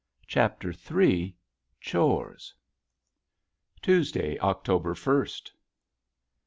CHAPTER 0.25 0.73
III 0.73 1.35
CHORES 1.79 2.55
Tuesday, 3.83 4.39
October 4.39 4.95
first. 4.95 5.53